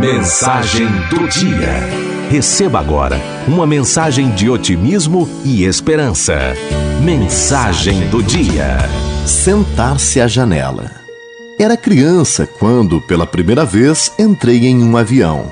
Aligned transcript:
Mensagem 0.00 0.86
do 1.10 1.28
dia. 1.28 1.86
Receba 2.30 2.80
agora 2.80 3.20
uma 3.46 3.66
mensagem 3.66 4.30
de 4.30 4.48
otimismo 4.48 5.28
e 5.44 5.64
esperança. 5.64 6.54
Mensagem 7.02 8.08
do 8.08 8.22
dia. 8.22 8.78
Sentar-se 9.26 10.18
à 10.18 10.26
janela. 10.26 10.90
Era 11.58 11.76
criança 11.76 12.46
quando, 12.46 12.98
pela 13.02 13.26
primeira 13.26 13.66
vez, 13.66 14.10
entrei 14.18 14.68
em 14.68 14.82
um 14.82 14.96
avião. 14.96 15.50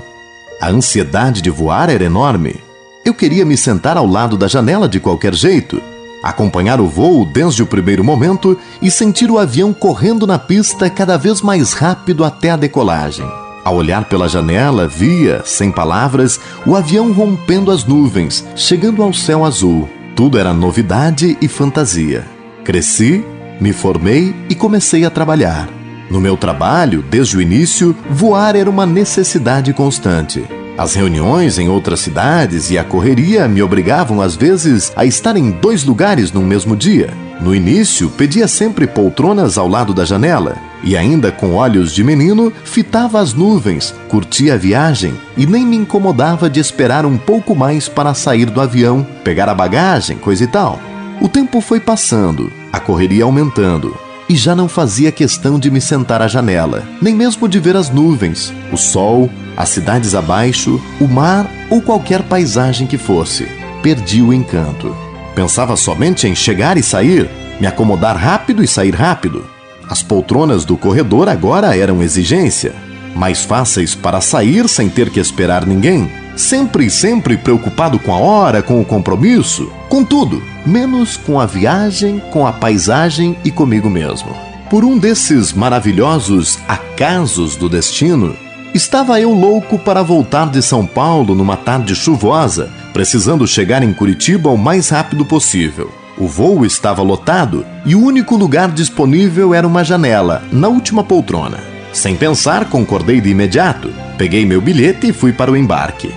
A 0.59 0.71
ansiedade 0.71 1.43
de 1.43 1.51
voar 1.51 1.91
era 1.91 2.05
enorme. 2.05 2.57
Eu 3.05 3.13
queria 3.13 3.45
me 3.45 3.55
sentar 3.55 3.99
ao 3.99 4.07
lado 4.07 4.35
da 4.39 4.49
janela 4.49 4.89
de 4.89 4.99
qualquer 4.99 5.35
jeito, 5.35 5.79
acompanhar 6.23 6.81
o 6.81 6.89
voo 6.89 7.27
desde 7.27 7.63
o 7.63 7.67
primeiro 7.67 8.03
momento 8.03 8.59
e 8.81 8.91
sentir 8.91 9.31
o 9.31 9.39
avião 9.39 9.75
correndo 9.75 10.27
na 10.27 10.39
pista 10.39 10.89
cada 10.89 11.19
vez 11.19 11.43
mais 11.43 11.75
rápido 11.75 12.25
até 12.25 12.49
a 12.49 12.57
decolagem. 12.57 13.29
Ao 13.69 13.77
olhar 13.77 14.07
pela 14.07 14.31
janela, 14.31 14.89
via, 14.89 15.43
sem 15.45 15.71
palavras, 15.71 16.41
o 16.65 16.75
avião 16.75 17.13
rompendo 17.13 17.71
as 17.71 17.85
nuvens, 17.85 18.43
chegando 18.57 19.03
ao 19.03 19.13
céu 19.13 19.45
azul. 19.45 19.87
Tudo 20.17 20.39
era 20.39 20.55
novidade 20.55 21.37
e 21.39 21.47
fantasia. 21.47 22.25
Cresci, 22.65 23.23
me 23.61 23.75
formei 23.75 24.35
e 24.49 24.55
comecei 24.55 25.05
a 25.05 25.11
trabalhar. 25.11 25.69
No 26.11 26.19
meu 26.19 26.35
trabalho, 26.35 27.05
desde 27.11 27.37
o 27.37 27.43
início, 27.43 27.95
voar 28.09 28.57
era 28.57 28.71
uma 28.71 28.87
necessidade 28.87 29.75
constante. 29.75 30.43
As 30.79 30.95
reuniões 30.95 31.59
em 31.59 31.69
outras 31.69 32.01
cidades 32.01 32.71
e 32.71 32.79
a 32.79 32.85
correria 32.85 33.47
me 33.47 33.63
obrigavam 33.63 34.23
às 34.23 34.35
vezes 34.35 34.95
a 34.97 35.05
estar 35.05 35.37
em 35.37 35.51
dois 35.51 35.85
lugares 35.85 36.33
no 36.33 36.41
mesmo 36.41 36.75
dia. 36.75 37.13
No 37.39 37.55
início, 37.55 38.09
pedia 38.09 38.49
sempre 38.49 38.87
poltronas 38.87 39.59
ao 39.59 39.69
lado 39.69 39.93
da 39.93 40.07
janela, 40.07 40.57
e 40.83 40.97
ainda 40.97 41.33
com 41.33 41.55
olhos 41.55 41.93
de 41.93 42.05
menino, 42.05 42.53
fitava 42.65 43.21
as 43.21 43.35
nuvens, 43.35 43.95
curtia 44.09 44.55
a 44.55 44.57
viagem 44.57 45.15
e 45.37 45.47
nem 45.47 45.67
me 45.67 45.77
incomodava 45.77 46.49
de 46.49 46.61
esperar 46.61 47.05
um 47.05 47.19
pouco 47.19 47.55
mais 47.55 47.89
para 47.89 48.15
sair 48.15 48.47
do 48.47 48.61
avião, 48.61 49.07
pegar 49.25 49.49
a 49.49 49.55
bagagem, 49.55 50.17
coisa 50.17 50.45
e 50.45 50.47
tal. 50.47 50.79
O 51.21 51.29
tempo 51.29 51.61
foi 51.61 51.81
passando, 51.81 52.53
a 52.73 52.79
correria 52.79 53.25
aumentando, 53.25 53.97
e 54.29 54.37
já 54.37 54.55
não 54.55 54.69
fazia 54.69 55.11
questão 55.11 55.59
de 55.59 55.71
me 55.71 55.81
sentar 55.81 56.23
à 56.23 56.29
janela, 56.29 56.85
nem 57.01 57.15
mesmo 57.15 57.49
de 57.49 57.59
ver 57.59 57.77
as 57.77 57.91
nuvens, 57.91 58.53
o 58.73 58.77
sol, 58.77 59.31
as 59.57 59.71
cidades 59.71 60.15
abaixo, 60.15 60.81
o 61.01 61.09
mar 61.09 61.51
ou 61.71 61.83
qualquer 61.83 62.23
paisagem 62.23 62.87
que 62.87 62.99
fosse. 62.99 63.49
Perdi 63.83 64.23
o 64.23 64.33
encanto. 64.33 64.95
Pensava 65.35 65.77
somente 65.77 66.29
em 66.29 66.35
chegar 66.35 66.77
e 66.77 66.83
sair, 66.83 67.29
me 67.61 67.67
acomodar 67.67 68.17
rápido 68.17 68.63
e 68.63 68.69
sair 68.69 68.95
rápido. 68.95 69.58
As 69.89 70.03
poltronas 70.03 70.65
do 70.65 70.77
corredor 70.77 71.29
agora 71.29 71.77
eram 71.77 72.03
exigência, 72.03 72.75
mais 73.15 73.43
fáceis 73.43 73.95
para 73.95 74.21
sair 74.21 74.69
sem 74.69 74.89
ter 74.89 75.11
que 75.11 75.19
esperar 75.19 75.67
ninguém. 75.67 76.11
Sempre 76.37 76.89
sempre 76.89 77.37
preocupado 77.37 77.99
com 77.99 78.15
a 78.15 78.19
hora, 78.19 78.63
com 78.63 78.81
o 78.81 78.85
compromisso, 78.85 79.73
com 79.89 80.05
tudo, 80.05 80.41
menos 80.65 81.17
com 81.17 81.41
a 81.41 81.47
viagem, 81.47 82.23
com 82.31 82.47
a 82.47 82.53
paisagem 82.53 83.37
e 83.45 83.51
comigo 83.51 83.91
mesmo. 83.91 84.29
Por 84.71 84.85
um 84.85 84.99
desses 84.99 85.53
maravilhosos 85.53 86.59
acasos 86.69 87.57
do 87.57 87.69
destino, 87.69 88.37
estava 88.75 89.21
eu 89.21 89.33
louco 89.33 89.79
para 89.79 90.03
voltar 90.03 90.51
de 90.51 90.63
São 90.63 90.87
Paulo 90.87 91.35
numa 91.35 91.57
tarde 91.57 91.97
chuvosa, 91.97 92.71
precisando 92.93 93.47
chegar 93.47 93.83
em 93.83 93.93
Curitiba 93.93 94.51
o 94.51 94.59
mais 94.59 94.91
rápido 94.91 95.25
possível. 95.25 95.91
O 96.21 96.27
voo 96.27 96.67
estava 96.67 97.01
lotado 97.01 97.65
e 97.87 97.95
o 97.95 98.03
único 98.03 98.37
lugar 98.37 98.73
disponível 98.73 99.55
era 99.55 99.67
uma 99.67 99.85
janela, 99.85 100.43
na 100.51 100.67
última 100.67 101.05
poltrona. 101.05 101.59
Sem 101.93 102.17
pensar, 102.17 102.65
concordei 102.65 103.21
de 103.21 103.31
imediato. 103.31 103.93
Peguei 104.17 104.45
meu 104.45 104.61
bilhete 104.61 105.09
e 105.09 105.13
fui 105.13 105.33
para 105.33 105.51
o 105.51 105.57
embarque. 105.57 106.13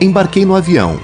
Embarquei 0.00 0.46
no 0.46 0.56
avião. 0.56 0.98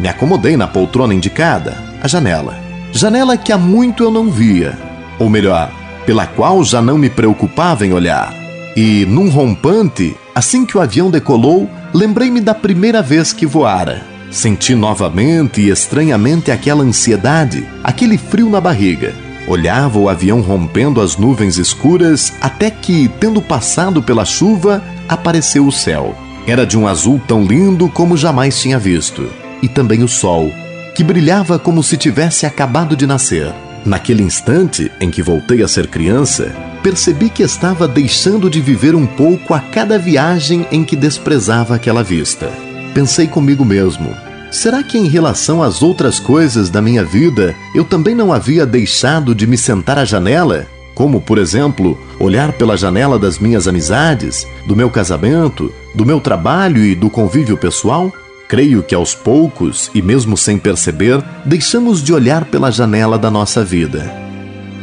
Me 0.00 0.08
acomodei 0.08 0.56
na 0.56 0.66
poltrona 0.66 1.14
indicada, 1.14 1.76
a 2.02 2.08
janela. 2.08 2.58
Janela 2.90 3.36
que 3.36 3.52
há 3.52 3.58
muito 3.58 4.02
eu 4.02 4.10
não 4.10 4.30
via. 4.30 4.76
Ou 5.18 5.30
melhor, 5.30 5.70
pela 6.04 6.26
qual 6.26 6.64
já 6.64 6.82
não 6.82 6.98
me 6.98 7.08
preocupava 7.08 7.86
em 7.86 7.92
olhar. 7.92 8.34
E, 8.76 9.06
num 9.06 9.28
rompante, 9.28 10.16
assim 10.34 10.66
que 10.66 10.76
o 10.76 10.80
avião 10.80 11.08
decolou, 11.08 11.70
lembrei-me 11.94 12.40
da 12.40 12.54
primeira 12.54 13.00
vez 13.00 13.32
que 13.32 13.46
voara. 13.46 14.11
Senti 14.32 14.74
novamente 14.74 15.60
e 15.60 15.68
estranhamente 15.68 16.50
aquela 16.50 16.82
ansiedade, 16.82 17.68
aquele 17.84 18.16
frio 18.16 18.48
na 18.48 18.62
barriga. 18.62 19.14
Olhava 19.46 19.98
o 19.98 20.08
avião 20.08 20.40
rompendo 20.40 21.02
as 21.02 21.18
nuvens 21.18 21.58
escuras 21.58 22.32
até 22.40 22.70
que, 22.70 23.10
tendo 23.20 23.42
passado 23.42 24.02
pela 24.02 24.24
chuva, 24.24 24.82
apareceu 25.06 25.66
o 25.66 25.70
céu. 25.70 26.16
Era 26.46 26.64
de 26.64 26.78
um 26.78 26.88
azul 26.88 27.20
tão 27.28 27.44
lindo 27.44 27.90
como 27.90 28.16
jamais 28.16 28.58
tinha 28.58 28.78
visto. 28.78 29.28
E 29.60 29.68
também 29.68 30.02
o 30.02 30.08
sol, 30.08 30.50
que 30.94 31.04
brilhava 31.04 31.58
como 31.58 31.82
se 31.82 31.98
tivesse 31.98 32.46
acabado 32.46 32.96
de 32.96 33.06
nascer. 33.06 33.52
Naquele 33.84 34.22
instante 34.22 34.90
em 34.98 35.10
que 35.10 35.20
voltei 35.20 35.62
a 35.62 35.68
ser 35.68 35.88
criança, 35.88 36.56
percebi 36.82 37.28
que 37.28 37.42
estava 37.42 37.86
deixando 37.86 38.48
de 38.48 38.62
viver 38.62 38.94
um 38.94 39.06
pouco 39.06 39.52
a 39.52 39.60
cada 39.60 39.98
viagem 39.98 40.66
em 40.72 40.84
que 40.84 40.96
desprezava 40.96 41.74
aquela 41.74 42.02
vista 42.02 42.50
pensei 42.92 43.26
comigo 43.26 43.64
mesmo: 43.64 44.14
será 44.50 44.82
que 44.82 44.98
em 44.98 45.08
relação 45.08 45.62
às 45.62 45.82
outras 45.82 46.20
coisas 46.20 46.70
da 46.70 46.80
minha 46.80 47.04
vida 47.04 47.54
eu 47.74 47.84
também 47.84 48.14
não 48.14 48.32
havia 48.32 48.64
deixado 48.64 49.34
de 49.34 49.46
me 49.46 49.56
sentar 49.56 49.98
à 49.98 50.04
janela? 50.04 50.66
Como, 50.94 51.20
por 51.20 51.38
exemplo, 51.38 51.98
olhar 52.20 52.52
pela 52.52 52.76
janela 52.76 53.18
das 53.18 53.38
minhas 53.38 53.66
amizades, 53.66 54.46
do 54.66 54.76
meu 54.76 54.90
casamento, 54.90 55.72
do 55.94 56.04
meu 56.04 56.20
trabalho 56.20 56.84
e 56.84 56.94
do 56.94 57.08
convívio 57.08 57.56
pessoal? 57.56 58.12
Creio 58.46 58.82
que 58.82 58.94
aos 58.94 59.14
poucos, 59.14 59.90
e 59.94 60.02
mesmo 60.02 60.36
sem 60.36 60.58
perceber, 60.58 61.24
deixamos 61.46 62.02
de 62.02 62.12
olhar 62.12 62.44
pela 62.44 62.70
janela 62.70 63.18
da 63.18 63.30
nossa 63.30 63.64
vida. 63.64 64.12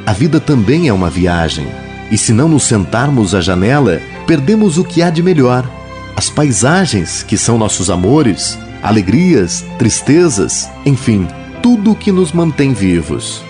A 0.03 0.11
vida 0.11 0.39
também 0.39 0.87
é 0.87 0.93
uma 0.93 1.11
viagem, 1.11 1.67
e 2.09 2.17
se 2.17 2.33
não 2.33 2.49
nos 2.49 2.63
sentarmos 2.63 3.35
à 3.35 3.41
janela, 3.41 4.01
perdemos 4.25 4.79
o 4.79 4.83
que 4.83 5.03
há 5.03 5.11
de 5.11 5.21
melhor 5.21 5.69
as 6.19 6.29
paisagens 6.29 7.23
que 7.23 7.37
são 7.37 7.57
nossos 7.57 7.89
amores, 7.89 8.59
alegrias, 8.83 9.63
tristezas, 9.77 10.69
enfim, 10.85 11.25
tudo 11.63 11.95
que 11.95 12.11
nos 12.11 12.33
mantém 12.33 12.73
vivos. 12.73 13.41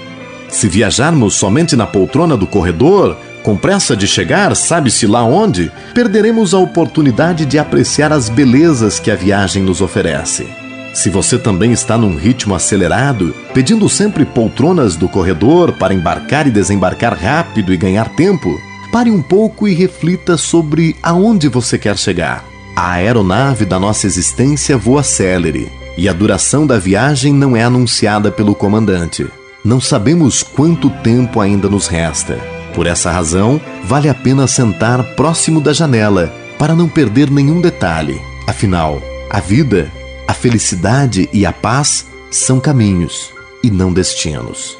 Se 0.49 0.69
viajarmos 0.69 1.33
somente 1.33 1.75
na 1.75 1.87
poltrona 1.87 2.37
do 2.37 2.45
corredor, 2.45 3.17
com 3.41 3.57
pressa 3.57 3.97
de 3.97 4.05
chegar, 4.05 4.55
sabe-se 4.55 5.07
lá 5.07 5.23
onde, 5.23 5.71
perderemos 5.95 6.53
a 6.53 6.59
oportunidade 6.59 7.43
de 7.43 7.57
apreciar 7.57 8.13
as 8.13 8.29
belezas 8.29 8.99
que 8.99 9.09
a 9.09 9.15
viagem 9.15 9.63
nos 9.63 9.81
oferece. 9.81 10.45
Se 10.93 11.09
você 11.09 11.39
também 11.39 11.71
está 11.71 11.97
num 11.97 12.15
ritmo 12.15 12.53
acelerado, 12.53 13.33
pedindo 13.51 13.89
sempre 13.89 14.25
poltronas 14.25 14.95
do 14.95 15.09
corredor 15.09 15.73
para 15.73 15.91
embarcar 15.91 16.45
e 16.45 16.51
desembarcar 16.51 17.17
rápido 17.17 17.73
e 17.73 17.77
ganhar 17.77 18.09
tempo, 18.09 18.61
pare 18.91 19.09
um 19.09 19.23
pouco 19.23 19.67
e 19.67 19.73
reflita 19.73 20.37
sobre 20.37 20.95
aonde 21.01 21.47
você 21.47 21.75
quer 21.75 21.97
chegar. 21.97 22.58
A 22.79 22.91
aeronave 22.91 23.65
da 23.65 23.77
nossa 23.77 24.07
existência 24.07 24.77
voa 24.77 25.03
célere 25.03 25.69
e 25.97 26.07
a 26.07 26.13
duração 26.13 26.65
da 26.65 26.79
viagem 26.79 27.33
não 27.33 27.53
é 27.53 27.61
anunciada 27.61 28.31
pelo 28.31 28.55
comandante. 28.55 29.27
Não 29.65 29.81
sabemos 29.81 30.41
quanto 30.41 30.89
tempo 30.89 31.41
ainda 31.41 31.67
nos 31.67 31.87
resta. 31.87 32.39
Por 32.73 32.87
essa 32.87 33.11
razão, 33.11 33.59
vale 33.83 34.07
a 34.07 34.13
pena 34.13 34.47
sentar 34.47 35.03
próximo 35.15 35.59
da 35.59 35.73
janela 35.73 36.33
para 36.57 36.73
não 36.73 36.87
perder 36.87 37.29
nenhum 37.29 37.59
detalhe. 37.59 38.17
Afinal, 38.47 39.01
a 39.29 39.41
vida, 39.41 39.91
a 40.25 40.33
felicidade 40.33 41.27
e 41.33 41.45
a 41.45 41.51
paz 41.51 42.05
são 42.31 42.61
caminhos 42.61 43.33
e 43.61 43.69
não 43.69 43.91
destinos. 43.91 44.77